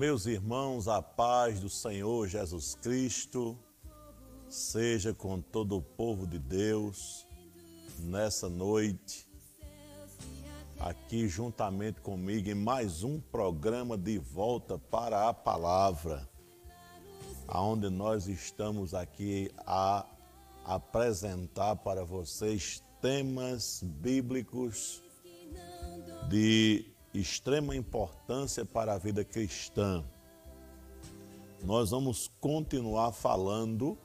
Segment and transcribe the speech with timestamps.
[0.00, 3.54] Meus irmãos, a paz do Senhor Jesus Cristo
[4.48, 7.26] seja com todo o povo de Deus
[7.98, 9.28] nessa noite,
[10.78, 16.26] aqui juntamente comigo em mais um programa de volta para a palavra,
[17.46, 20.06] aonde nós estamos aqui a
[20.64, 25.02] apresentar para vocês temas bíblicos
[26.30, 30.04] de extrema importância para a vida cristã.
[31.64, 33.98] Nós vamos continuar falando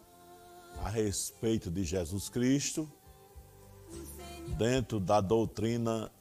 [0.83, 2.91] a respeito de Jesus Cristo
[4.57, 6.11] dentro da doutrina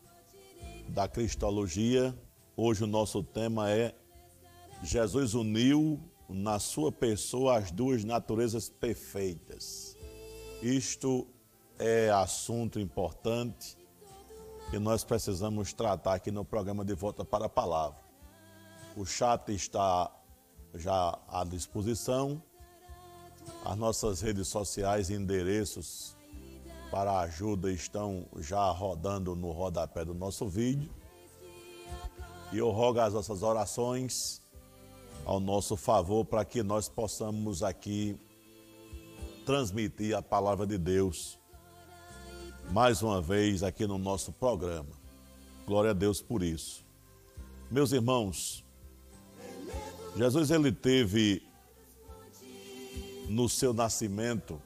[0.88, 2.16] da cristologia.
[2.56, 3.94] Hoje o nosso tema é
[4.82, 5.98] Jesus uniu
[6.28, 9.96] na sua pessoa as duas naturezas perfeitas.
[10.62, 11.26] Isto
[11.78, 13.76] é assunto importante
[14.74, 17.96] que nós precisamos tratar aqui no programa de Volta para a Palavra.
[18.96, 20.10] O chat está
[20.74, 22.42] já à disposição,
[23.64, 26.16] as nossas redes sociais e endereços
[26.90, 30.90] para ajuda estão já rodando no rodapé do nosso vídeo.
[32.52, 34.42] E eu rogo as nossas orações
[35.24, 38.18] ao nosso favor para que nós possamos aqui
[39.46, 41.38] transmitir a palavra de Deus
[42.70, 44.90] mais uma vez aqui no nosso programa.
[45.66, 46.84] Glória a Deus por isso.
[47.70, 48.64] Meus irmãos,
[50.16, 51.42] Jesus ele teve
[53.28, 54.60] no seu nascimento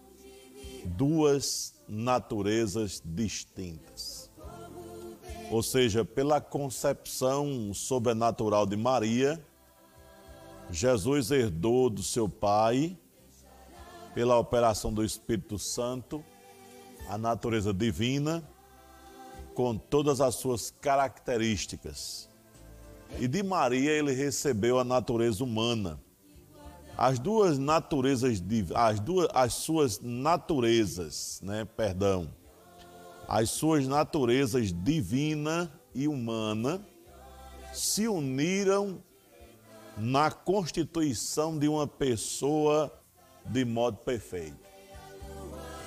[0.84, 4.30] duas naturezas distintas.
[5.50, 9.42] Ou seja, pela concepção sobrenatural de Maria,
[10.70, 12.96] Jesus herdou do seu pai,
[14.14, 16.22] pela operação do Espírito Santo,
[17.08, 18.46] a natureza divina
[19.54, 22.28] com todas as suas características.
[23.18, 25.98] E de Maria ele recebeu a natureza humana.
[26.96, 28.42] As duas naturezas,
[28.74, 32.28] as duas, as suas naturezas, né, perdão,
[33.26, 36.84] as suas naturezas divina e humana
[37.72, 39.02] se uniram
[39.96, 42.92] na constituição de uma pessoa
[43.44, 44.58] de modo perfeito.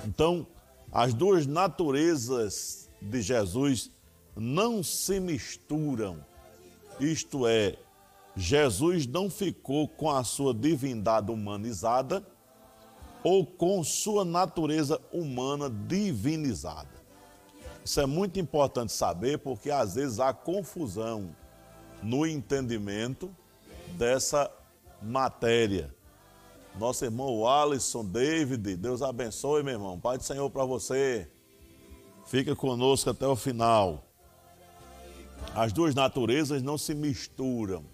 [0.04, 0.46] Então,
[0.92, 3.90] as duas naturezas de Jesus
[4.36, 6.24] não se misturam.
[7.00, 7.76] Isto é,
[8.36, 12.22] Jesus não ficou com a sua divindade humanizada
[13.24, 16.90] ou com sua natureza humana divinizada.
[17.84, 21.34] Isso é muito importante saber porque às vezes há confusão
[22.02, 23.34] no entendimento
[23.96, 24.50] dessa
[25.00, 25.94] matéria.
[26.78, 30.00] Nosso irmão Alisson, David, Deus abençoe, meu irmão.
[30.00, 31.30] Pai do Senhor para você.
[32.26, 34.06] Fica conosco até o final.
[35.54, 37.84] As duas naturezas não se misturam,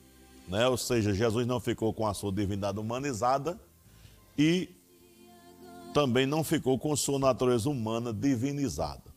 [0.46, 0.68] né?
[0.68, 3.58] Ou seja, Jesus não ficou com a sua divindade humanizada
[4.36, 4.68] e
[5.92, 9.12] também não ficou com sua natureza humana divinizada.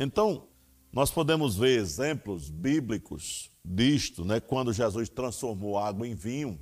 [0.00, 0.46] Então,
[0.90, 4.40] nós podemos ver exemplos bíblicos disto, né?
[4.40, 6.58] Quando Jesus transformou água em vinho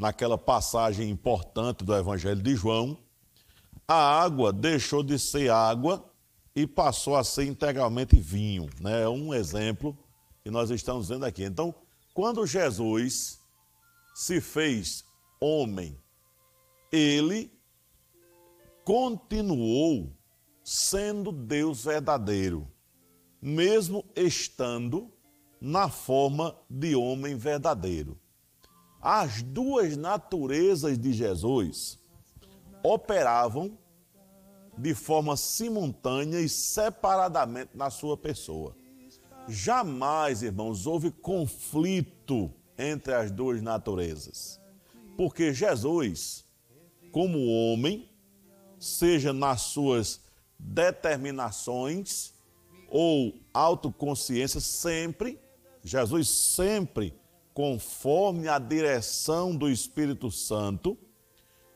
[0.00, 2.96] naquela passagem importante do Evangelho de João,
[3.86, 6.10] a água deixou de ser água
[6.56, 8.70] e passou a ser integralmente vinho.
[8.80, 9.02] Né?
[9.02, 9.94] É um exemplo
[10.42, 11.44] que nós estamos vendo aqui.
[11.44, 11.74] Então,
[12.14, 13.40] quando Jesus
[14.14, 15.04] se fez
[15.38, 15.98] homem,
[16.90, 17.52] ele
[18.82, 20.16] continuou
[20.64, 22.66] sendo Deus verdadeiro,
[23.40, 25.12] mesmo estando
[25.60, 28.18] na forma de homem verdadeiro
[29.00, 31.98] as duas naturezas de Jesus
[32.82, 33.78] operavam
[34.76, 38.74] de forma simultânea e separadamente na sua pessoa.
[39.48, 44.60] Jamais, irmãos, houve conflito entre as duas naturezas.
[45.16, 46.46] Porque Jesus,
[47.10, 48.08] como homem,
[48.78, 50.20] seja nas suas
[50.58, 52.32] determinações
[52.88, 55.38] ou autoconsciência, sempre,
[55.82, 57.19] Jesus sempre
[57.60, 60.96] conforme a direção do Espírito Santo,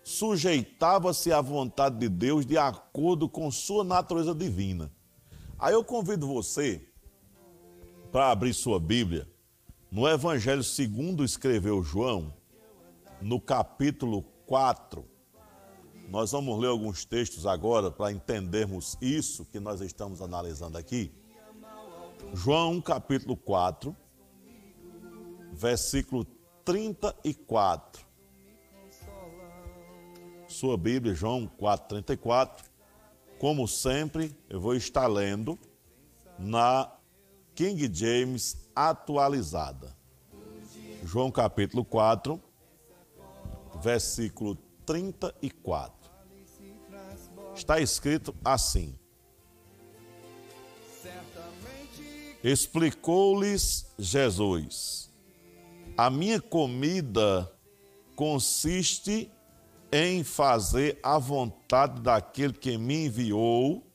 [0.02, 4.90] sujeitava-se à vontade de Deus de acordo com sua natureza divina.
[5.58, 6.88] Aí eu convido você
[8.10, 9.28] para abrir sua Bíblia
[9.92, 12.32] no Evangelho segundo escreveu João,
[13.20, 15.04] no capítulo 4.
[16.08, 21.12] Nós vamos ler alguns textos agora para entendermos isso que nós estamos analisando aqui.
[22.32, 23.94] João, capítulo 4,
[25.54, 26.26] versículo
[26.64, 28.04] 34.
[30.48, 32.64] Sua Bíblia, João 4,34.
[33.38, 35.58] Como sempre, eu vou estar lendo
[36.38, 36.92] na
[37.54, 39.96] King James atualizada.
[41.04, 42.40] João capítulo 4,
[43.80, 46.10] versículo 34.
[47.54, 48.98] Está escrito assim:
[52.42, 55.10] Explicou-lhes Jesus:
[55.96, 57.48] A minha comida
[58.16, 59.30] consiste
[59.92, 63.86] em fazer a vontade daquele que me enviou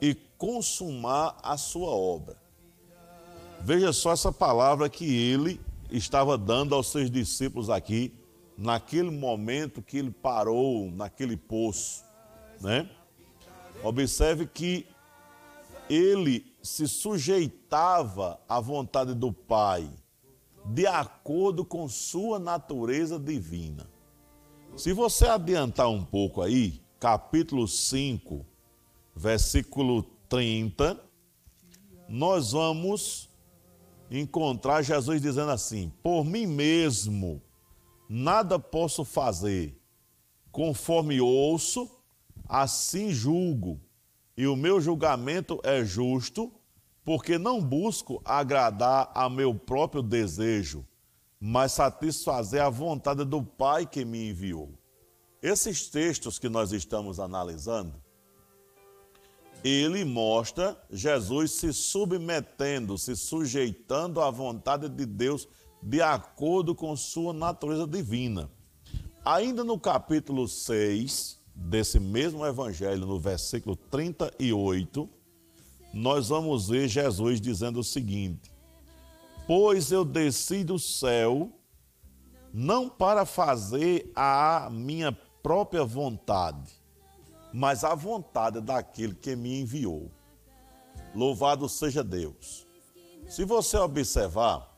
[0.00, 2.40] e consumar a sua obra.
[3.60, 5.60] Veja só essa palavra que ele
[5.90, 8.14] estava dando aos seus discípulos aqui,
[8.56, 12.02] naquele momento que ele parou naquele poço,
[12.58, 12.88] né?
[13.84, 14.86] Observe que
[15.90, 19.90] ele se sujeitava à vontade do Pai,
[20.64, 23.88] de acordo com sua natureza divina.
[24.76, 28.46] Se você adiantar um pouco aí, capítulo 5,
[29.14, 30.98] versículo 30,
[32.08, 33.28] nós vamos
[34.10, 37.42] encontrar Jesus dizendo assim: Por mim mesmo
[38.08, 39.78] nada posso fazer,
[40.50, 41.90] conforme ouço,
[42.48, 43.80] assim julgo
[44.36, 46.52] e o meu julgamento é justo,
[47.04, 50.86] porque não busco agradar a meu próprio desejo,
[51.40, 54.70] mas satisfazer a vontade do Pai que me enviou.
[55.42, 58.00] Esses textos que nós estamos analisando,
[59.64, 65.48] ele mostra Jesus se submetendo, se sujeitando à vontade de Deus
[65.82, 68.50] de acordo com sua natureza divina.
[69.24, 75.08] Ainda no capítulo 6, desse mesmo evangelho, no versículo 38,
[75.92, 78.52] nós vamos ver Jesus dizendo o seguinte:
[79.46, 81.50] Pois eu desci do céu
[82.52, 85.12] não para fazer a minha
[85.42, 86.70] própria vontade,
[87.52, 90.10] mas a vontade daquele que me enviou.
[91.14, 92.66] Louvado seja Deus.
[93.28, 94.70] Se você observar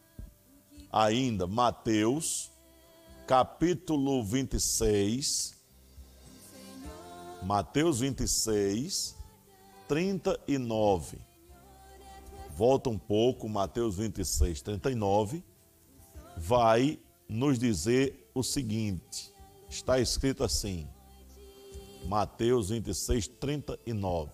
[0.90, 2.50] ainda Mateus,
[3.26, 5.54] capítulo 26,
[7.42, 9.13] Mateus 26,
[9.88, 11.18] 39.
[12.56, 15.42] Volta um pouco, Mateus 26, 39.
[16.36, 16.98] Vai
[17.28, 19.32] nos dizer o seguinte:
[19.68, 20.88] está escrito assim,
[22.06, 24.30] Mateus 26, 39.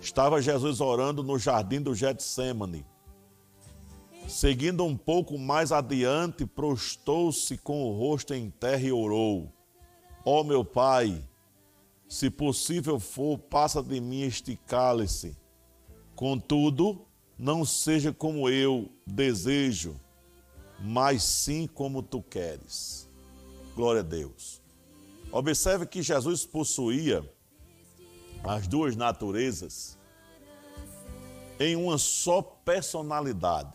[0.00, 2.86] Estava Jesus orando no jardim do Getsemane.
[4.28, 9.52] Seguindo um pouco mais adiante, prostou-se com o rosto em terra e orou:
[10.24, 11.22] Ó oh, meu Pai,
[12.08, 15.36] se possível for, passa de mim este cálice.
[16.14, 17.06] Contudo,
[17.38, 20.00] não seja como eu desejo,
[20.80, 23.08] mas sim como tu queres.
[23.74, 24.62] Glória a Deus.
[25.30, 27.28] Observe que Jesus possuía
[28.44, 29.98] as duas naturezas
[31.58, 33.74] em uma só personalidade,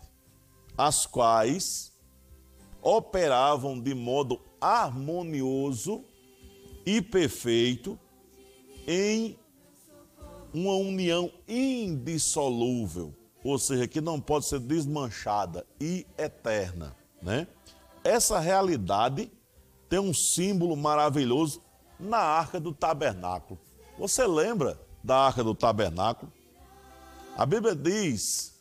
[0.76, 1.92] as quais
[2.80, 6.04] operavam de modo harmonioso
[6.86, 7.98] e perfeito
[8.86, 9.38] em
[10.52, 17.46] uma união indissolúvel, ou seja, que não pode ser desmanchada e eterna, né?
[18.04, 19.30] Essa realidade
[19.88, 21.62] tem um símbolo maravilhoso
[21.98, 23.58] na Arca do Tabernáculo.
[23.98, 26.32] Você lembra da Arca do Tabernáculo?
[27.36, 28.52] A Bíblia diz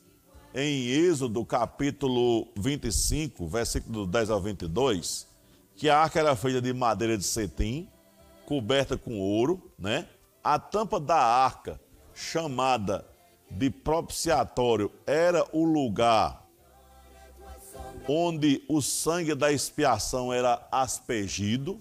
[0.53, 5.27] em Êxodo capítulo 25, versículo 10 ao 22,
[5.75, 7.89] que a arca era feita de madeira de cetim,
[8.51, 10.10] coberta com ouro, né?
[10.43, 11.79] A tampa da arca,
[12.13, 13.08] chamada
[13.50, 16.46] de propiciatório, era o lugar
[18.10, 21.79] onde o sangue da expiação era aspergido.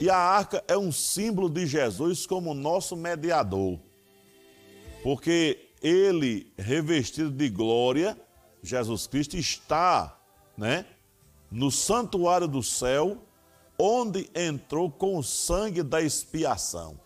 [0.00, 3.78] E a arca é um símbolo de Jesus como nosso mediador.
[5.02, 8.18] Porque ele, revestido de glória,
[8.62, 10.18] Jesus Cristo está,
[10.56, 10.86] né,
[11.50, 13.18] no santuário do céu,
[13.78, 16.98] onde entrou com o sangue da expiação.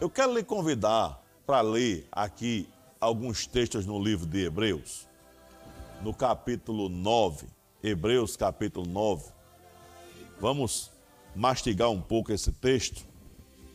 [0.00, 2.68] Eu quero lhe convidar para ler aqui
[3.00, 5.06] alguns textos no livro de Hebreus,
[6.02, 7.46] no capítulo 9,
[7.82, 9.30] Hebreus capítulo 9.
[10.40, 10.90] Vamos
[11.34, 13.06] mastigar um pouco esse texto.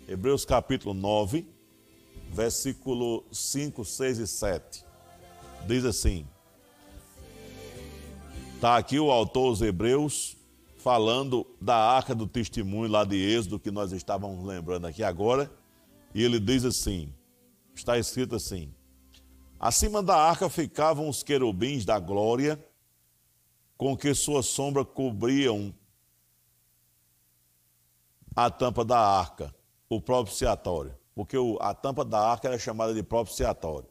[0.07, 1.47] Hebreus capítulo 9,
[2.31, 4.85] versículo 5, 6 e 7.
[5.67, 6.27] Diz assim:
[8.55, 10.34] Está aqui o autor os Hebreus
[10.85, 15.51] falando da arca do testemunho lá de Êxodo, que nós estávamos lembrando aqui agora,
[16.13, 17.11] e ele diz assim:
[17.73, 18.71] está escrito assim:
[19.59, 22.63] Acima da arca ficavam os querubins da glória,
[23.75, 25.73] com que sua sombra cobriam
[28.35, 29.55] a tampa da arca,
[29.89, 33.89] o propiciatório, porque a tampa da arca era chamada de propiciatório.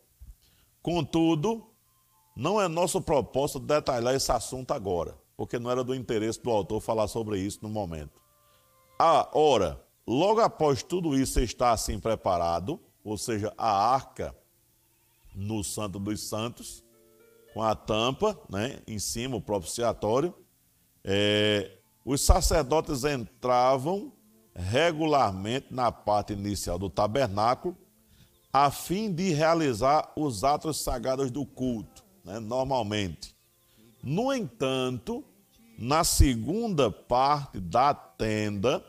[0.81, 1.69] Contudo,
[2.37, 6.81] Não é nosso propósito detalhar esse assunto agora, porque não era do interesse do autor
[6.81, 8.21] falar sobre isso no momento.
[8.99, 14.35] Ah, ora, logo após tudo isso estar assim preparado, ou seja, a arca
[15.35, 16.85] no Santo dos Santos,
[17.53, 20.35] com a tampa né, em cima, o propiciatório,
[21.03, 24.13] é, os sacerdotes entravam
[24.55, 27.77] regularmente na parte inicial do tabernáculo,
[28.53, 33.34] a fim de realizar os atos sagrados do culto né, normalmente.
[34.07, 35.25] No entanto,
[35.79, 38.85] na segunda parte da tenda,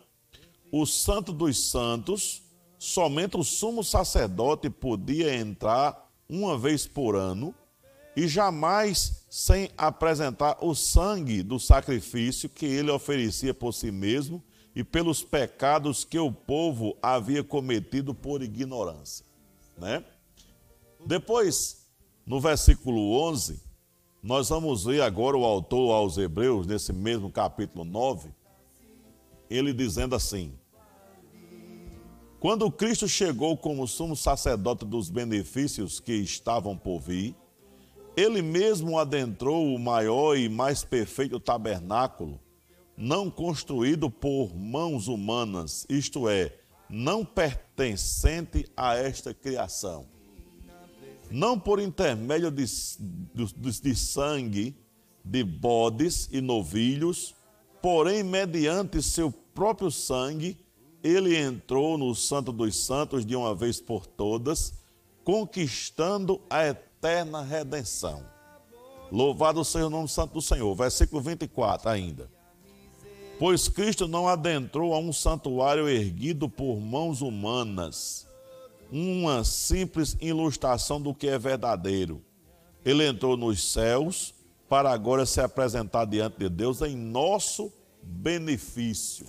[0.70, 2.44] o Santo dos Santos,
[2.78, 7.56] somente o sumo sacerdote podia entrar uma vez por ano
[8.14, 14.44] e jamais sem apresentar o sangue do sacrifício que ele oferecia por si mesmo
[14.76, 19.26] e pelos pecados que o povo havia cometido por ignorância,
[19.78, 20.04] né?
[21.06, 21.88] Depois,
[22.26, 23.64] no versículo 11,
[24.26, 28.30] nós vamos ver agora o autor aos Hebreus, nesse mesmo capítulo 9,
[29.48, 30.52] ele dizendo assim:
[32.40, 37.36] Quando Cristo chegou como sumo sacerdote dos benefícios que estavam por vir,
[38.18, 42.40] ele mesmo adentrou o maior e mais perfeito tabernáculo,
[42.98, 46.52] não construído por mãos humanas, isto é,
[46.90, 50.15] não pertencente a esta criação
[51.30, 52.66] não por intermédio de,
[53.34, 54.76] de, de sangue
[55.24, 57.34] de bodes e novilhos,
[57.82, 60.58] porém, mediante seu próprio sangue,
[61.04, 64.74] ele entrou no Santo dos Santos de uma vez por todas,
[65.24, 68.24] conquistando a eterna redenção.
[69.12, 70.74] Louvado seja o nome santo do Senhor.
[70.76, 72.30] Versículo 24 ainda.
[73.38, 78.25] Pois Cristo não adentrou a um santuário erguido por mãos humanas,
[78.96, 82.24] uma simples ilustração do que é verdadeiro.
[82.86, 84.34] Ele entrou nos céus
[84.70, 89.28] para agora se apresentar diante de Deus em nosso benefício.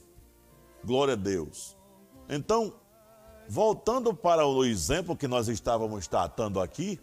[0.84, 1.76] Glória a Deus.
[2.28, 2.74] Então,
[3.48, 7.00] voltando para o exemplo que nós estávamos tratando aqui,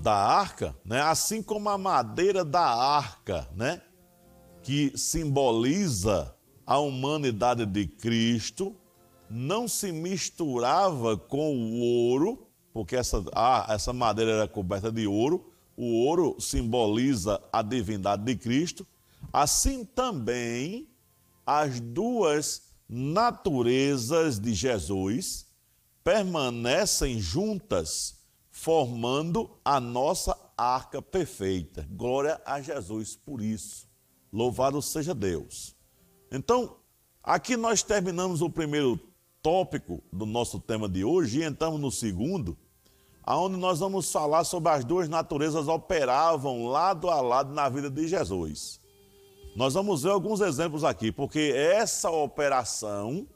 [0.00, 1.02] da arca, né?
[1.02, 3.82] assim como a madeira da arca, né?
[4.62, 8.74] que simboliza a humanidade de Cristo,
[9.30, 15.52] não se misturava com o ouro, porque essa, ah, essa madeira era coberta de ouro,
[15.76, 18.86] o ouro simboliza a divindade de Cristo,
[19.32, 20.88] assim também
[21.46, 25.46] as duas naturezas de Jesus
[26.02, 28.16] permanecem juntas,
[28.50, 31.86] formando a nossa arca perfeita.
[31.90, 33.86] Glória a Jesus por isso.
[34.32, 35.76] Louvado seja Deus.
[36.30, 36.76] Então,
[37.22, 38.98] aqui nós terminamos o primeiro
[39.48, 42.54] tópico do nosso tema de hoje e entramos no segundo,
[43.22, 48.06] aonde nós vamos falar sobre as duas naturezas operavam lado a lado na vida de
[48.06, 48.78] Jesus.
[49.56, 53.26] Nós vamos ver alguns exemplos aqui, porque essa operação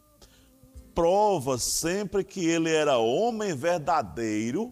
[0.94, 4.70] prova sempre que ele era homem verdadeiro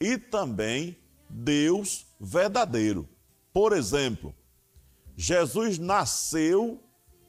[0.00, 0.96] e também
[1.28, 3.06] Deus verdadeiro.
[3.52, 4.34] Por exemplo,
[5.14, 6.82] Jesus nasceu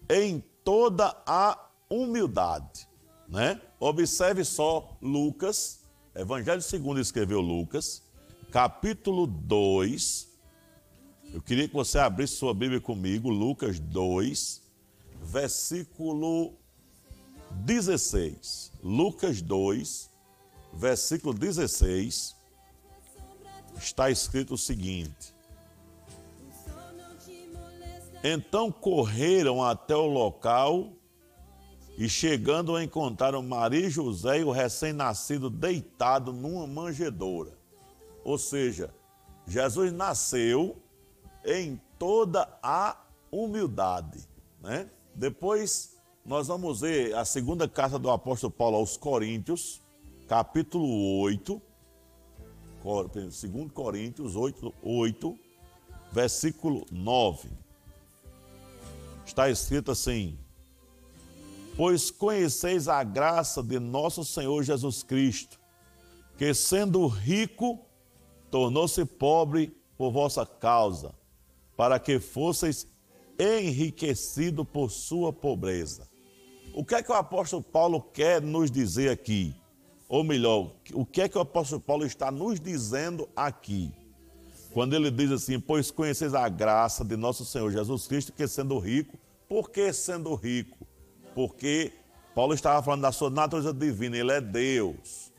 [0.10, 2.89] em toda a humildade
[3.31, 3.59] né?
[3.79, 5.79] Observe só Lucas,
[6.13, 8.03] Evangelho segundo escreveu Lucas,
[8.51, 10.27] capítulo 2.
[11.33, 14.61] Eu queria que você abrisse sua Bíblia comigo, Lucas 2,
[15.23, 16.57] versículo
[17.51, 18.73] 16.
[18.83, 20.09] Lucas 2,
[20.73, 22.35] versículo 16.
[23.77, 25.33] Está escrito o seguinte:
[28.21, 31.00] Então correram até o local
[32.01, 37.51] e chegando encontraram Maria e José e o recém-nascido deitado numa manjedoura.
[38.24, 38.91] Ou seja,
[39.46, 40.81] Jesus nasceu
[41.46, 43.00] em toda a
[43.31, 44.27] humildade.
[44.60, 44.89] Né?
[45.13, 49.79] Depois nós vamos ver a segunda carta do apóstolo Paulo aos Coríntios,
[50.27, 51.62] capítulo 8,
[52.84, 55.39] 2 Coríntios 8, 8,
[56.12, 57.48] versículo 9.
[59.24, 60.36] Está escrito assim:
[61.81, 65.59] Pois conheceis a graça de nosso Senhor Jesus Cristo,
[66.38, 67.79] que sendo rico,
[68.51, 71.11] tornou-se pobre por vossa causa,
[71.75, 72.85] para que fosseis
[73.39, 76.07] enriquecido por sua pobreza.
[76.71, 79.55] O que é que o apóstolo Paulo quer nos dizer aqui?
[80.07, 83.91] Ou melhor, o que é que o apóstolo Paulo está nos dizendo aqui?
[84.71, 88.77] Quando ele diz assim: Pois conheceis a graça de nosso Senhor Jesus Cristo, que sendo
[88.77, 89.17] rico,
[89.50, 90.90] por que sendo rico?
[91.33, 91.93] Porque
[92.33, 95.31] Paulo estava falando da sua natureza divina, ele é Deus.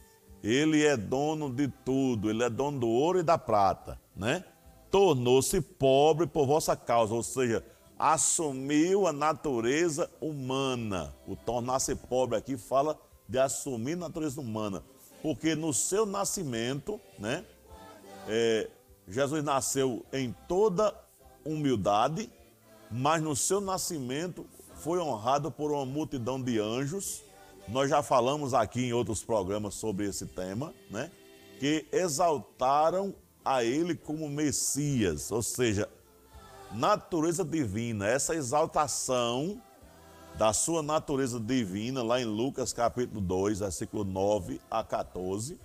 [0.42, 4.44] ele é dono de tudo, ele é dono do ouro e da prata, né?
[4.90, 7.64] Tornou-se pobre por vossa causa, ou seja,
[7.98, 11.14] assumiu a natureza humana.
[11.26, 14.82] O tornar-se pobre aqui fala de assumir a natureza humana,
[15.22, 17.44] porque no seu nascimento, né?
[18.28, 18.68] É,
[19.06, 20.94] Jesus nasceu em toda
[21.44, 22.28] humildade,
[22.90, 24.44] mas no seu nascimento
[24.82, 27.22] foi honrado por uma multidão de anjos.
[27.68, 31.08] Nós já falamos aqui em outros programas sobre esse tema, né?
[31.60, 35.88] Que exaltaram a ele como Messias, ou seja,
[36.72, 38.08] natureza divina.
[38.08, 39.62] Essa exaltação
[40.36, 45.60] da sua natureza divina, lá em Lucas capítulo 2, versículo 9 a 14,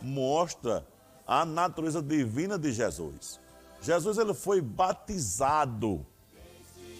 [0.00, 0.86] mostra
[1.26, 3.38] a natureza divina de Jesus.
[3.82, 6.06] Jesus ele foi batizado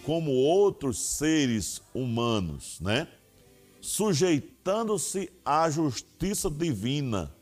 [0.05, 3.07] como outros seres humanos, né?
[3.81, 7.33] Sujeitando-se à justiça divina,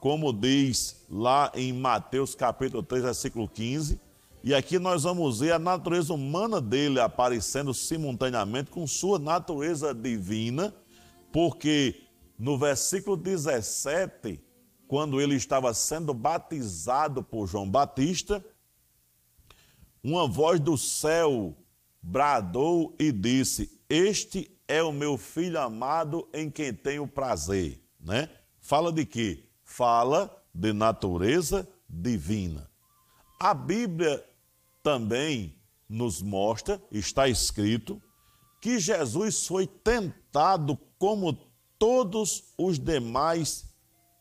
[0.00, 4.00] como diz lá em Mateus capítulo 3, versículo 15.
[4.42, 10.74] E aqui nós vamos ver a natureza humana dele aparecendo simultaneamente com sua natureza divina,
[11.32, 12.02] porque
[12.38, 14.40] no versículo 17
[14.86, 18.44] quando ele estava sendo batizado por João Batista,
[20.02, 21.56] uma voz do céu
[22.04, 27.82] bradou e disse: Este é o meu filho amado em quem tenho prazer.
[27.98, 28.28] Né?
[28.60, 29.44] Fala de quê?
[29.64, 32.70] Fala de natureza divina.
[33.40, 34.24] A Bíblia
[34.82, 35.56] também
[35.88, 38.00] nos mostra, está escrito,
[38.60, 41.32] que Jesus foi tentado como
[41.78, 43.66] todos os demais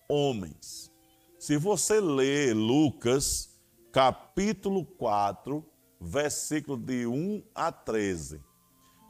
[0.09, 0.91] homens.
[1.39, 3.49] Se você ler Lucas,
[3.91, 5.65] capítulo 4,
[6.03, 8.41] versículo de 1 a 13,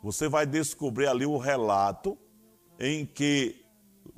[0.04, 2.18] você vai descobrir ali o relato
[2.80, 3.66] em que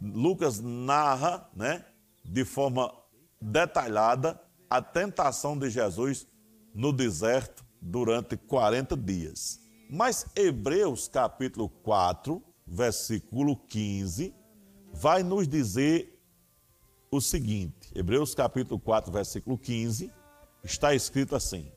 [0.01, 1.85] Lucas narra, né,
[2.23, 2.91] de forma
[3.39, 6.27] detalhada a tentação de Jesus
[6.73, 9.59] no deserto durante 40 dias.
[9.89, 14.33] Mas Hebreus capítulo 4, versículo 15,
[14.91, 16.19] vai nos dizer
[17.11, 20.11] o seguinte: Hebreus capítulo 4, versículo 15,
[20.63, 21.71] está escrito assim: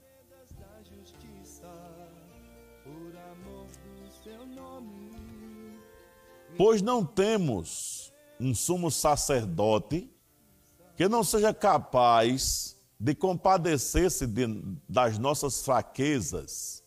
[6.59, 10.11] Pois não temos um sumo sacerdote
[10.97, 14.27] que não seja capaz de compadecer-se
[14.89, 16.83] das nossas fraquezas,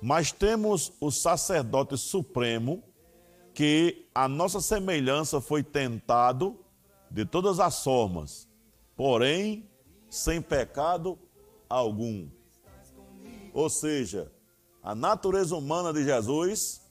[0.00, 2.84] mas temos o sacerdote supremo
[3.52, 6.56] que a nossa semelhança foi tentado
[7.10, 8.48] de todas as formas,
[8.94, 9.68] porém
[10.08, 11.18] sem pecado
[11.68, 12.28] algum.
[13.52, 14.30] Ou seja,
[14.80, 16.83] a natureza humana de Jesus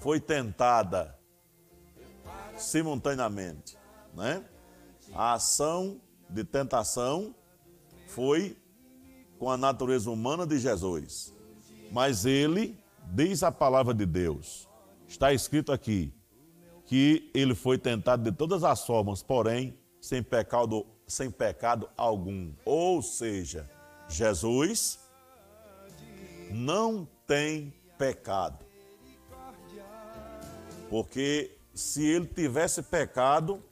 [0.00, 1.18] foi tentada
[2.56, 3.76] simultaneamente,
[4.14, 4.44] né?
[5.14, 7.34] A ação de tentação
[8.08, 8.56] foi
[9.38, 11.34] com a natureza humana de Jesus.
[11.90, 12.78] Mas ele
[13.12, 14.68] diz a palavra de Deus.
[15.08, 16.12] Está escrito aqui:
[16.86, 22.52] que ele foi tentado de todas as formas, porém sem pecado, sem pecado algum.
[22.64, 23.68] Ou seja,
[24.08, 24.98] Jesus
[26.50, 28.69] não tem pecado.
[30.90, 33.62] Porque se ele tivesse pecado,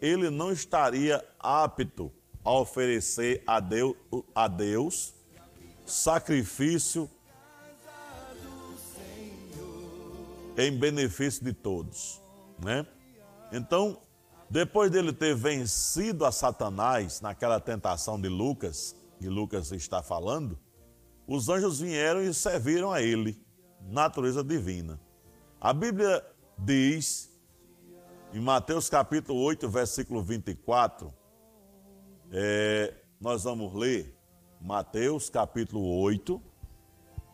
[0.00, 2.10] ele não estaria apto
[2.42, 3.96] a oferecer a Deus,
[4.34, 5.12] a Deus
[5.84, 7.10] sacrifício
[10.56, 12.24] em benefício de todos
[12.58, 12.86] né?
[13.52, 13.98] Então,
[14.48, 20.58] depois dele ter vencido a Satanás naquela tentação de Lucas, que Lucas está falando,
[21.26, 23.40] os anjos vieram e serviram a ele,
[23.80, 25.00] natureza divina.
[25.60, 26.24] A Bíblia
[26.58, 27.30] diz,
[28.32, 31.12] em Mateus capítulo 8, versículo 24,
[32.30, 34.18] é, nós vamos ler
[34.60, 36.42] Mateus capítulo 8,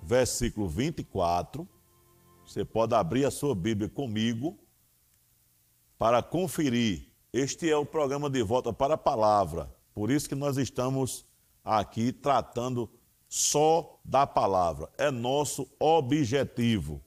[0.02, 1.68] versículo 24.
[2.44, 4.58] Você pode abrir a sua Bíblia comigo
[5.96, 7.12] para conferir.
[7.32, 9.72] Este é o programa de volta para a palavra.
[9.94, 11.24] Por isso que nós estamos
[11.64, 12.90] aqui tratando
[13.28, 14.90] só da palavra.
[14.98, 17.00] É nosso objetivo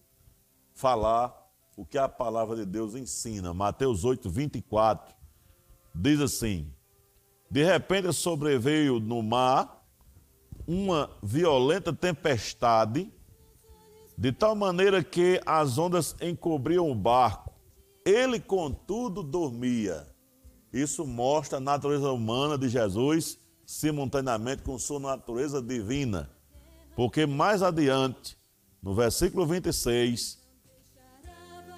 [0.73, 1.42] falar
[1.75, 3.53] o que a palavra de Deus ensina.
[3.53, 5.13] Mateus 8, 24
[5.93, 6.71] diz assim:
[7.49, 9.83] De repente sobreveio no mar
[10.67, 13.11] uma violenta tempestade,
[14.17, 17.53] de tal maneira que as ondas encobriam o barco
[18.05, 20.05] ele, contudo, dormia.
[20.71, 26.29] Isso mostra a natureza humana de Jesus simultaneamente com sua natureza divina.
[26.95, 28.37] Porque mais adiante,
[28.81, 30.42] no versículo 26,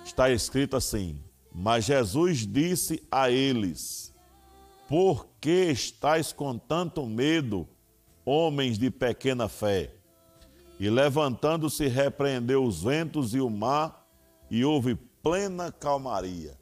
[0.06, 1.20] está escrito assim:
[1.54, 4.14] Mas Jesus disse a eles:
[4.88, 7.68] Por que estáis com tanto medo,
[8.24, 9.94] homens de pequena fé?
[10.80, 14.08] E levantando-se, repreendeu os ventos e o mar,
[14.50, 16.58] e houve plena calmaria.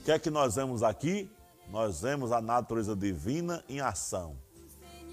[0.00, 1.30] O que é que nós vemos aqui?
[1.70, 4.36] Nós vemos a natureza divina em ação.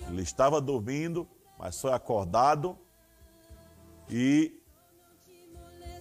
[0.08, 2.78] Ele estava dormindo, mas foi acordado
[4.10, 4.62] e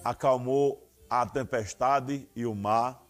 [0.05, 0.82] acalmou
[1.13, 3.07] a tempestade e o mar,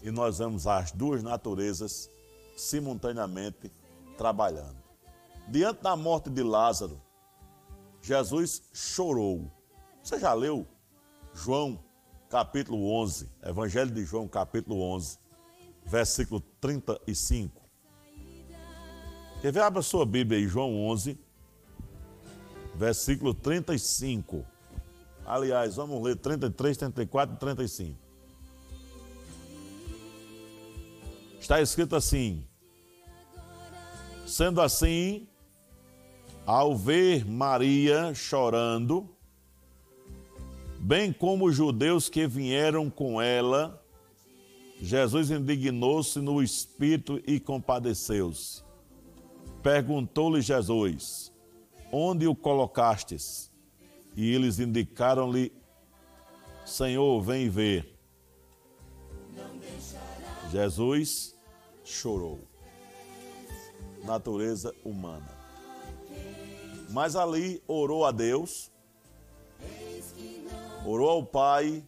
[0.00, 2.08] e nós vemos as duas naturezas
[2.56, 3.72] simultaneamente
[4.16, 4.76] trabalhando.
[5.48, 7.02] Diante da morte de Lázaro,
[8.00, 9.50] Jesus chorou.
[10.00, 10.68] Você já leu
[11.34, 11.82] João
[12.30, 15.18] capítulo 11, Evangelho de João capítulo 11,
[15.84, 17.60] versículo 35?
[19.40, 19.62] Quer ver?
[19.62, 21.18] Abra sua Bíblia aí, João 11,
[22.76, 24.46] versículo 35.
[25.26, 27.98] Aliás, vamos ler 33, 34 e 35.
[31.40, 32.46] Está escrito assim:
[34.24, 35.26] Sendo assim,
[36.46, 39.08] ao ver Maria chorando,
[40.78, 43.82] bem como os judeus que vieram com ela,
[44.80, 48.62] Jesus indignou-se no espírito e compadeceu-se.
[49.60, 51.32] Perguntou-lhe Jesus:
[51.90, 53.55] Onde o colocastes?
[54.16, 55.52] E eles indicaram-lhe:
[56.64, 57.94] Senhor, vem ver.
[60.50, 61.36] Jesus
[61.84, 62.40] chorou.
[64.04, 65.36] Natureza humana.
[66.88, 68.70] Mas ali orou a Deus,
[70.84, 71.84] orou ao Pai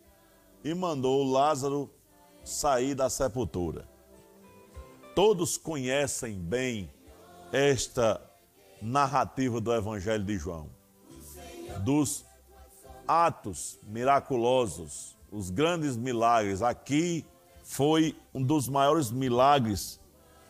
[0.64, 1.91] e mandou Lázaro
[2.45, 3.88] sair da sepultura.
[5.14, 6.91] Todos conhecem bem
[7.53, 8.21] esta
[8.83, 10.69] narrativa do Evangelho de João,
[11.88, 12.27] dos
[13.07, 16.61] atos miraculosos, os grandes milagres.
[16.61, 17.24] Aqui
[17.64, 19.98] foi um dos maiores milagres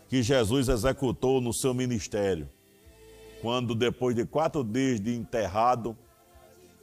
[0.08, 2.48] que Jesus executou no seu ministério
[3.40, 5.96] quando depois de quatro dias de enterrado,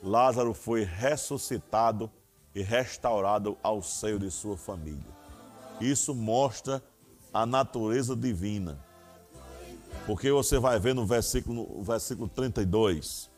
[0.01, 2.09] Lázaro foi ressuscitado
[2.53, 5.15] e restaurado ao seio de sua família.
[5.81, 6.81] Isso mostra
[7.33, 8.79] a natureza divina.
[10.05, 13.29] Porque você vai ver no versículo, no versículo 32,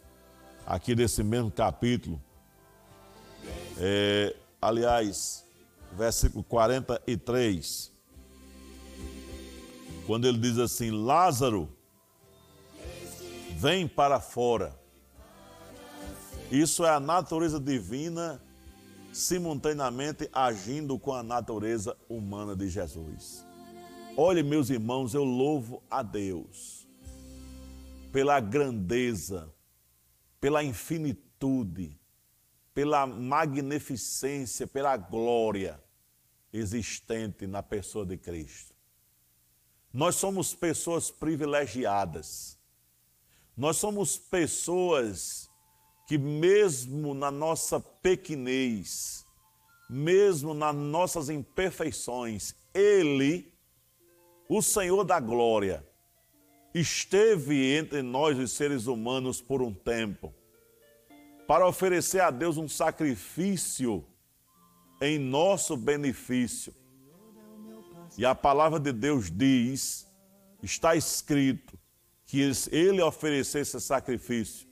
[0.68, 2.22] aqui desse mesmo capítulo,
[3.80, 5.48] é, aliás,
[5.94, 7.92] versículo 43,
[10.06, 11.70] quando ele diz assim: Lázaro,
[13.56, 14.78] vem para fora.
[16.52, 18.42] Isso é a natureza divina
[19.12, 23.46] simultaneamente agindo com a natureza humana de Jesus.
[24.16, 26.88] Olhe, meus irmãos, eu louvo a Deus
[28.12, 29.54] pela grandeza,
[30.40, 32.00] pela infinitude,
[32.74, 35.84] pela magnificência, pela glória
[36.54, 38.76] existente na pessoa de Cristo.
[39.94, 42.58] Nós somos pessoas privilegiadas
[43.58, 45.50] nós somos pessoas
[46.08, 49.26] que, mesmo na nossa pequenez,
[49.90, 53.52] mesmo nas nossas imperfeições, Ele,
[54.48, 55.84] o Senhor da glória,
[56.80, 60.34] esteve entre nós, os seres humanos, por um tempo,
[61.48, 64.06] para oferecer a Deus um sacrifício
[65.02, 66.74] em nosso benefício.
[68.18, 70.08] E a palavra de Deus diz,
[70.62, 71.78] está escrito,
[72.26, 74.68] que ele oferecesse sacrifício.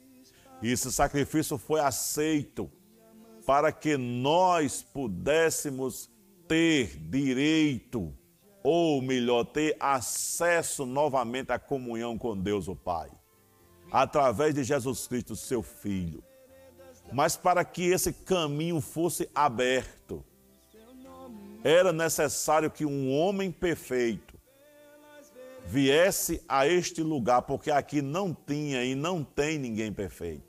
[0.61, 2.69] E esse sacrifício foi aceito
[3.45, 6.09] para que nós pudéssemos
[6.47, 8.13] ter direito,
[8.67, 13.12] ou melhor, ter acesso novamente à comunhão com Deus o Pai,
[13.91, 16.23] através de Jesus Cristo, seu Filho.
[17.13, 20.25] Mas para que esse caminho fosse aberto,
[21.63, 24.34] era necessário que um homem perfeito,
[25.67, 30.43] viesse a este lugar, porque aqui não tinha e não tem ninguém perfeito,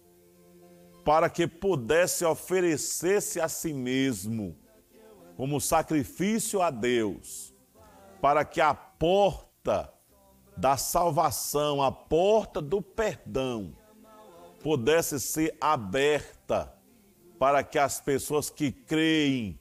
[1.04, 4.56] para que pudesse oferecer-se a si mesmo
[5.36, 7.54] como sacrifício a Deus,
[8.20, 9.92] para que a porta
[10.56, 13.74] da salvação, a porta do perdão,
[14.62, 16.72] pudesse ser aberta
[17.38, 19.58] para que as pessoas que creem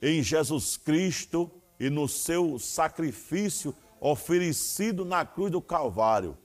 [0.00, 6.38] em Jesus Cristo e no seu sacrifício oferecido na cruz do Calvário,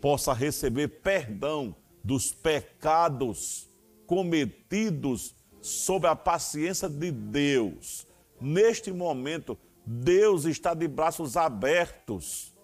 [0.00, 3.68] possa receber perdão dos pecados
[4.06, 8.06] cometidos sob a paciência de Deus.
[8.40, 12.54] Neste momento, Deus está de braços abertos,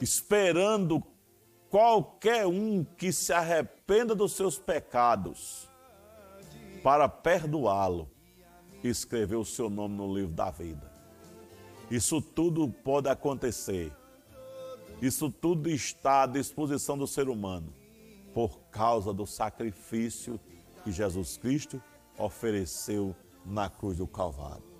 [0.00, 1.02] esperando
[1.70, 5.68] qualquer um que se arrependa dos seus pecados
[6.82, 8.10] para perdoá-lo.
[8.84, 10.92] escreveu o seu nome no livro da vida.
[11.88, 13.92] Isso tudo pode acontecer.
[15.00, 17.72] Isso tudo está à disposição do ser humano
[18.34, 20.40] por causa do sacrifício
[20.82, 21.82] que Jesus Cristo
[22.18, 24.71] ofereceu na cruz do Calvário.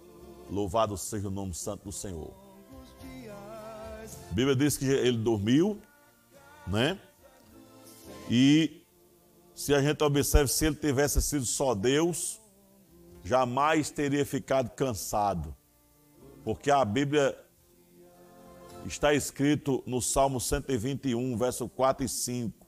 [0.50, 2.33] Louvado seja o nome santo do Senhor.
[4.31, 5.81] A Bíblia diz que ele dormiu,
[6.66, 6.98] né?
[8.31, 8.83] E
[9.55, 12.40] se a gente observa, se ele tivesse sido só Deus,
[13.24, 15.55] jamais teria ficado cansado.
[16.44, 17.38] Porque a Bíblia
[18.87, 22.66] está escrito no Salmo 121, verso 4 e 5,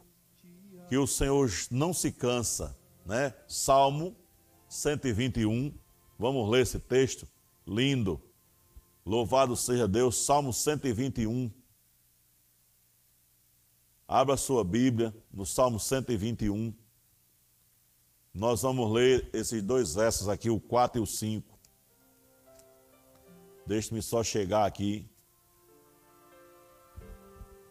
[0.89, 3.35] que o Senhor não se cansa, né?
[3.49, 4.17] Salmo
[4.69, 5.73] 121,
[6.19, 7.27] vamos ler esse texto
[7.66, 8.20] lindo.
[9.05, 11.50] Louvado seja Deus, Salmo 121.
[14.07, 16.74] Abra sua Bíblia no Salmo 121.
[18.33, 21.59] Nós vamos ler esses dois versos aqui, o 4 e o 5.
[23.66, 25.09] Deixe-me só chegar aqui.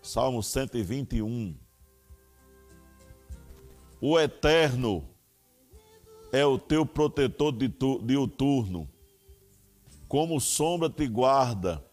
[0.01, 1.55] Salmo 121.
[4.01, 5.07] O Eterno
[6.31, 8.92] é o teu protetor diuturno.
[10.07, 11.83] Como sombra te guarda,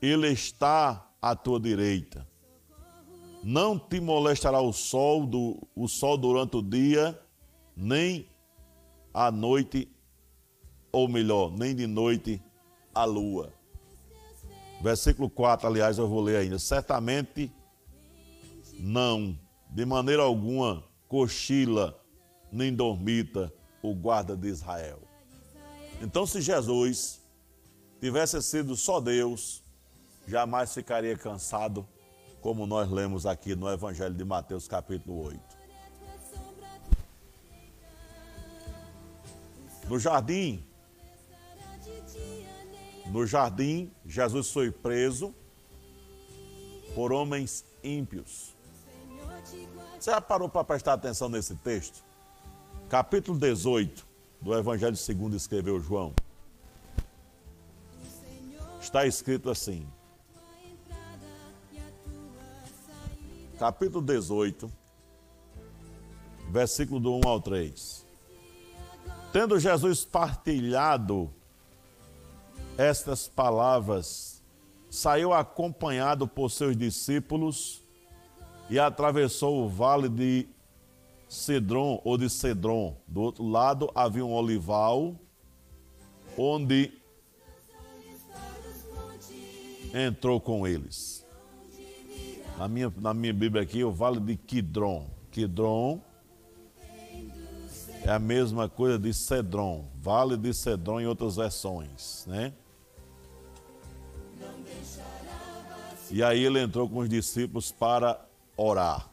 [0.00, 2.26] ele está à tua direita.
[3.42, 7.18] Não te molestará o sol, do, o sol durante o dia,
[7.76, 8.28] nem
[9.14, 9.88] à noite,
[10.90, 12.42] ou melhor, nem de noite
[12.94, 13.52] a lua.
[14.80, 16.58] Versículo 4, aliás, eu vou ler ainda.
[16.58, 17.52] Certamente
[18.78, 19.38] não,
[19.70, 21.98] de maneira alguma, cochila
[22.52, 23.52] nem dormita
[23.82, 25.00] o guarda de Israel.
[26.00, 27.20] Então, se Jesus
[28.06, 29.64] tivesse sido só Deus,
[30.28, 31.84] jamais ficaria cansado,
[32.40, 35.40] como nós lemos aqui no Evangelho de Mateus, capítulo 8.
[39.88, 40.64] No jardim,
[43.06, 45.34] no jardim, Jesus foi preso
[46.94, 48.54] por homens ímpios.
[49.98, 52.04] Você já parou para prestar atenção nesse texto?
[52.88, 54.06] Capítulo 18
[54.40, 56.14] do Evangelho segundo escreveu João.
[58.86, 59.84] Está escrito assim.
[63.58, 64.70] Capítulo 18,
[66.52, 68.06] versículo do 1 ao 3.
[69.32, 71.28] Tendo Jesus partilhado
[72.78, 74.40] estas palavras,
[74.88, 77.82] saiu acompanhado por seus discípulos
[78.70, 80.46] e atravessou o vale de
[81.28, 82.96] Cedron ou de Cedron.
[83.04, 85.16] Do outro lado havia um olival,
[86.38, 87.04] onde
[90.04, 91.24] entrou com eles.
[92.58, 95.08] Na minha, na minha Bíblia aqui, o vale de Kidron.
[95.30, 96.00] Kidron
[98.04, 102.52] é a mesma coisa de Cedron, vale de Cedron em outras versões, né?
[106.10, 108.24] E aí ele entrou com os discípulos para
[108.56, 109.10] orar.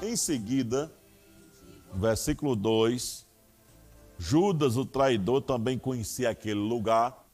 [0.00, 0.92] Em seguida,
[1.92, 3.26] versículo 2,
[4.18, 7.25] Judas, o traidor, também conhecia aquele lugar,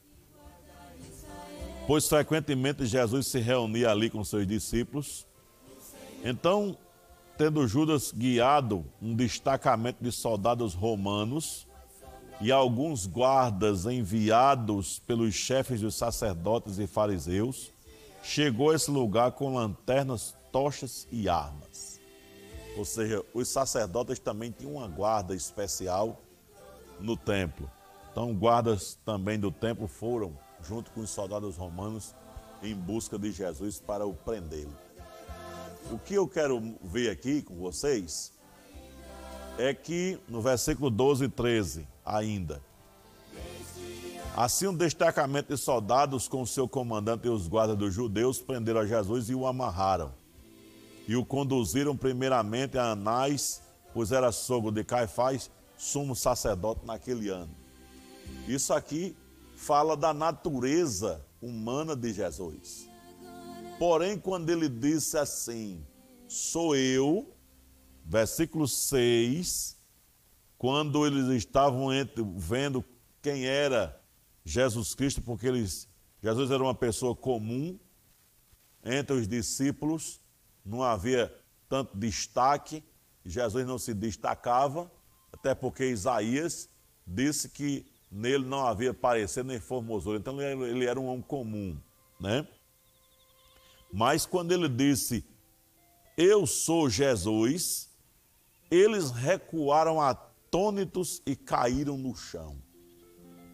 [1.87, 5.27] pois frequentemente Jesus se reunia ali com seus discípulos.
[6.25, 6.77] Então,
[7.37, 11.67] tendo Judas guiado um destacamento de soldados romanos
[12.41, 17.71] e alguns guardas enviados pelos chefes dos sacerdotes e fariseus,
[18.23, 22.01] chegou a esse lugar com lanternas, tochas e armas.
[22.77, 26.21] Ou seja, os sacerdotes também tinham uma guarda especial
[27.01, 27.71] no templo.
[28.11, 30.37] Então, guardas também do templo foram,
[30.67, 32.15] junto com os soldados romanos,
[32.63, 34.77] em busca de Jesus para o prendê-lo.
[35.91, 38.33] O que eu quero ver aqui com vocês
[39.59, 42.63] é que no versículo 12 e 13, ainda,
[44.35, 48.87] Assim, um destacamento de soldados com seu comandante e os guardas dos judeus prenderam a
[48.87, 50.11] Jesus e o amarraram.
[51.07, 57.55] E o conduziram primeiramente a Anás, pois era sogro de Caifás, sumo sacerdote naquele ano.
[58.49, 59.15] Isso aqui
[59.63, 62.89] fala da natureza humana de Jesus.
[63.79, 65.87] Porém, quando ele disse assim,
[66.27, 67.33] sou eu,
[68.05, 69.77] versículo 6,
[70.59, 71.91] quando eles estavam
[72.37, 72.85] vendo
[73.23, 74.01] quem era
[74.45, 75.89] Jesus Cristo, porque eles,
[76.21, 77.79] Jesus era uma pessoa comum
[78.85, 80.21] entre os discípulos,
[80.65, 81.33] não havia
[81.69, 82.83] tanto destaque,
[83.25, 84.91] Jesus não se destacava,
[85.33, 86.69] até porque Isaías
[87.07, 91.81] disse que nele não havia parecer nem formosura, então ele era um homem comum,
[92.21, 92.47] né?
[93.91, 95.25] Mas quando ele disse,
[96.17, 97.91] eu sou Jesus,
[98.71, 102.63] eles recuaram atônitos e caíram no chão.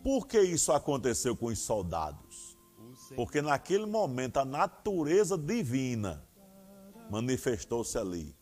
[0.02, 2.56] Por que isso aconteceu com os soldados?
[3.14, 6.24] Porque naquele momento a natureza divina
[7.10, 8.36] manifestou-se ali.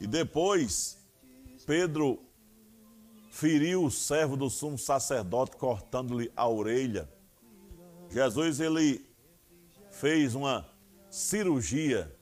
[0.00, 0.98] E depois,
[1.66, 2.22] Pedro
[3.34, 7.08] feriu o servo do sumo sacerdote, cortando-lhe a orelha.
[8.08, 9.04] Jesus, ele
[9.90, 10.64] fez uma
[11.10, 12.16] cirurgia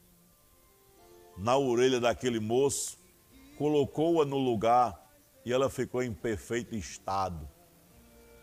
[1.36, 2.96] na orelha daquele moço,
[3.58, 5.06] colocou-a no lugar
[5.44, 7.46] e ela ficou em perfeito estado.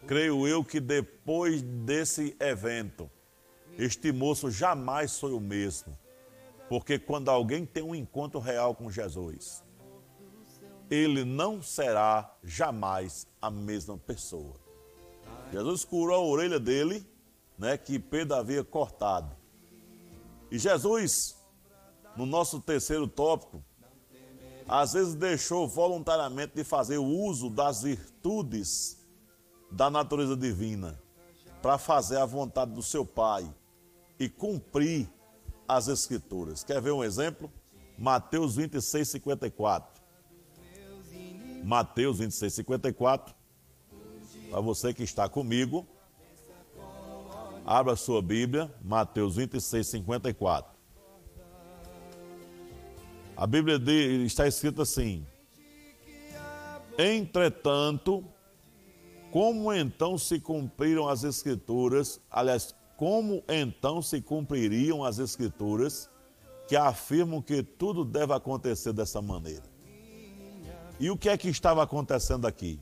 [0.05, 3.09] Creio eu que depois desse evento,
[3.79, 5.97] este moço jamais foi o mesmo.
[6.69, 9.63] Porque quando alguém tem um encontro real com Jesus,
[10.89, 14.55] ele não será jamais a mesma pessoa.
[15.51, 17.05] Jesus curou a orelha dele,
[17.57, 19.35] né, que Pedro havia cortado.
[20.51, 21.35] E Jesus,
[22.15, 23.63] no nosso terceiro tópico,
[24.67, 28.97] às vezes deixou voluntariamente de fazer o uso das virtudes
[29.71, 30.99] da natureza divina
[31.61, 33.51] para fazer a vontade do seu Pai
[34.19, 35.09] e cumprir
[35.67, 36.63] as Escrituras.
[36.63, 37.51] Quer ver um exemplo?
[37.97, 39.98] Mateus 26, 54.
[41.63, 43.35] Mateus 26, 54.
[44.49, 45.85] Para você que está comigo,
[47.65, 50.79] abra sua Bíblia, Mateus 26, 54.
[53.37, 53.79] A Bíblia
[54.25, 55.25] está escrita assim:
[56.97, 58.25] Entretanto,
[59.31, 66.09] como então se cumpriram as Escrituras, aliás, como então se cumpririam as Escrituras
[66.67, 69.63] que afirmam que tudo deve acontecer dessa maneira?
[70.99, 72.79] E o que é que estava acontecendo aqui?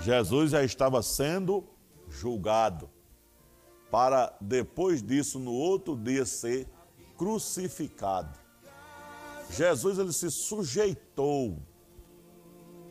[0.00, 1.64] Jesus já estava sendo
[2.08, 2.88] julgado
[3.90, 6.68] para depois disso, no outro dia, ser
[7.16, 8.38] crucificado.
[9.50, 11.60] Jesus ele se sujeitou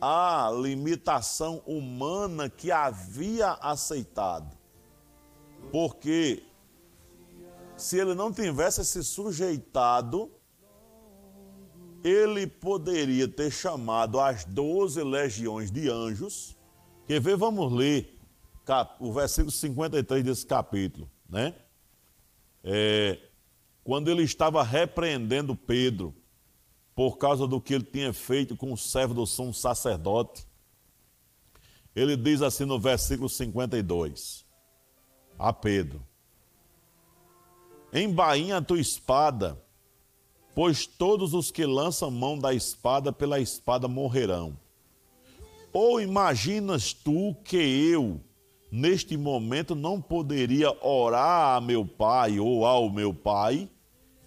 [0.00, 4.56] à limitação humana que havia aceitado.
[5.72, 6.42] Porque
[7.76, 10.30] se ele não tivesse se sujeitado,
[12.08, 16.56] ele poderia ter chamado as doze legiões de anjos.
[17.06, 17.36] Quer ver?
[17.36, 18.18] Vamos ler
[18.98, 21.54] o versículo 53 desse capítulo, né?
[22.62, 23.18] É,
[23.82, 26.14] quando ele estava repreendendo Pedro
[26.94, 30.46] por causa do que ele tinha feito com o servo do sumo sacerdote,
[31.94, 34.44] ele diz assim no versículo 52:
[35.38, 36.06] a Pedro:
[37.92, 39.62] Embainha a tua espada,
[40.58, 44.58] pois todos os que lançam mão da espada pela espada morrerão.
[45.72, 48.20] Ou imaginas tu que eu,
[48.68, 53.70] neste momento, não poderia orar a meu pai ou ao meu pai,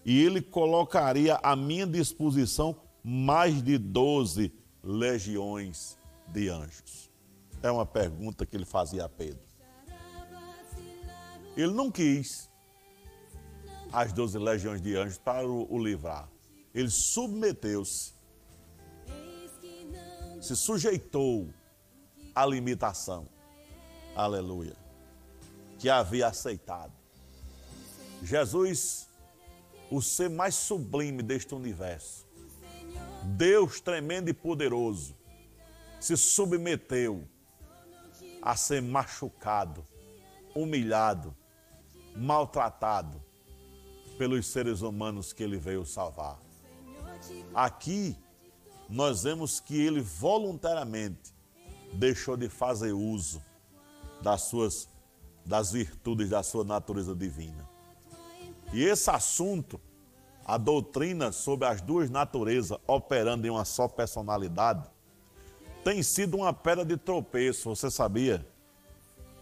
[0.06, 7.12] e ele colocaria à minha disposição mais de doze legiões de anjos?
[7.62, 9.44] É uma pergunta que ele fazia a Pedro.
[11.58, 12.50] Ele não quis
[13.92, 16.30] as doze legiões de anjos para o, livrar.
[16.74, 18.14] Ele submeteu-se,
[20.40, 21.54] se sujeitou
[22.34, 23.28] à limitação.
[24.16, 24.76] Aleluia.
[25.78, 26.94] Que havia aceitado.
[28.24, 29.10] Jesus,
[29.90, 32.26] o ser mais sublime deste universo,
[33.24, 35.16] Deus tremendo e poderoso,
[36.00, 37.28] se submeteu
[38.42, 39.86] a ser machucado,
[40.56, 41.36] humilhado,
[42.16, 43.22] maltratado
[44.22, 46.38] pelos seres humanos que ele veio salvar.
[47.56, 48.16] Aqui
[48.88, 51.34] nós vemos que ele voluntariamente
[51.92, 53.42] deixou de fazer uso
[54.22, 54.88] das suas
[55.44, 57.68] das virtudes da sua natureza divina.
[58.72, 59.82] E esse assunto,
[60.46, 64.88] a doutrina sobre as duas naturezas operando em uma só personalidade,
[65.84, 68.48] tem sido uma pedra de tropeço, você sabia?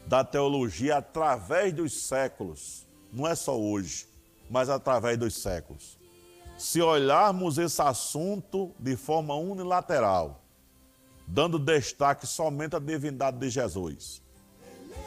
[0.08, 4.09] da teologia através dos séculos, não é só hoje,
[4.50, 5.98] mas através dos séculos.
[6.58, 10.44] Se olharmos esse assunto de forma unilateral,
[11.28, 14.22] dando destaque somente à divindade de Jesus,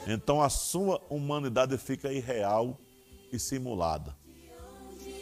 [0.07, 2.78] então a sua humanidade fica irreal
[3.32, 4.16] e simulada.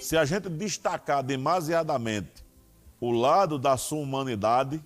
[0.01, 2.45] Se a gente destacar demasiadamente
[3.01, 4.83] o lado da sua humanidade,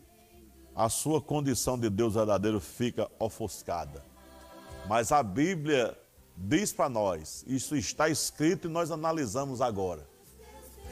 [0.74, 4.04] a sua condição de Deus verdadeiro fica ofuscada.
[4.88, 5.96] Mas a Bíblia
[6.36, 10.06] diz para nós, isso está escrito e nós analisamos agora.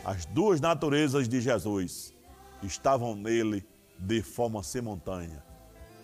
[0.04, 2.12] As duas naturezas de Jesus
[2.62, 3.64] estavam nele
[3.98, 5.44] de forma simultânea.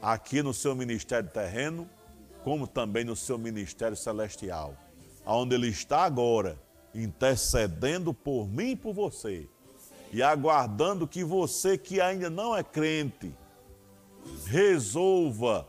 [0.01, 1.89] Aqui no seu ministério terreno,
[2.45, 4.77] como também no seu ministério celestial.
[5.27, 6.59] Onde ele está agora,
[6.95, 9.49] intercedendo por mim e por você.
[10.13, 13.35] E aguardando que você que ainda não é crente,
[14.47, 15.69] resolva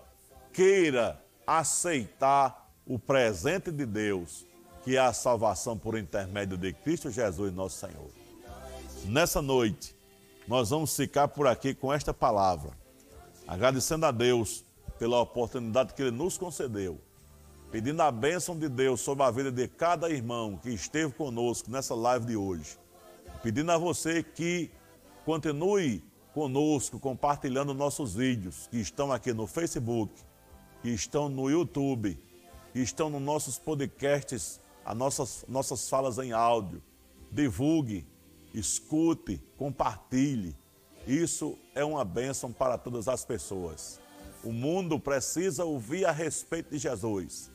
[0.53, 2.58] queira aceitar
[2.89, 4.47] o presente de Deus,
[4.83, 8.09] que é a salvação por intermédio de Cristo Jesus, nosso Senhor.
[9.05, 9.95] Nessa noite,
[10.47, 12.71] nós vamos ficar por aqui com esta palavra,
[13.47, 14.65] agradecendo a Deus
[14.97, 16.99] pela oportunidade que Ele nos concedeu,
[17.71, 21.93] pedindo a bênção de Deus sobre a vida de cada irmão que esteve conosco nessa
[21.93, 22.75] live de hoje,
[23.43, 24.71] pedindo a você que
[25.25, 30.11] continue conosco, compartilhando nossos vídeos que estão aqui no Facebook,
[30.81, 32.17] que estão no YouTube,
[32.71, 36.81] que estão nos nossos podcasts, as nossas, nossas falas em áudio.
[37.31, 38.07] Divulgue,
[38.53, 40.55] escute, compartilhe.
[41.07, 43.99] Isso é uma bênção para todas as pessoas.
[44.43, 47.51] O mundo precisa ouvir a respeito de Jesus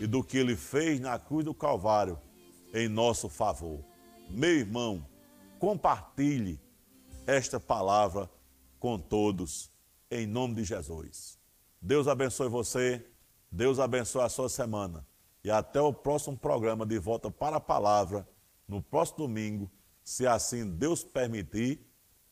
[0.00, 2.18] e do que ele fez na cruz do Calvário
[2.72, 3.80] em nosso favor.
[4.30, 5.04] Meu irmão,
[5.58, 6.60] compartilhe
[7.26, 8.30] esta palavra
[8.78, 9.70] com todos,
[10.10, 11.38] em nome de Jesus.
[11.80, 13.04] Deus abençoe você,
[13.50, 15.06] Deus abençoe a sua semana
[15.42, 18.28] e até o próximo programa de Volta para a Palavra,
[18.66, 19.70] no próximo domingo,
[20.04, 21.86] se assim Deus permitir,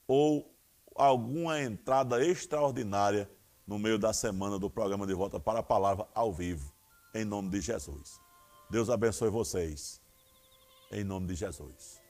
[0.06, 0.54] ou
[0.94, 3.30] alguma entrada extraordinária
[3.66, 6.72] no meio da semana do programa de Volta para a Palavra ao vivo,
[7.14, 8.20] em nome de Jesus.
[8.70, 10.00] Deus abençoe vocês,
[10.90, 12.05] em nome de Jesus.